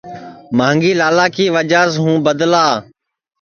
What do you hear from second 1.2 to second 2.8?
کی وجہ سے ہوں بدلا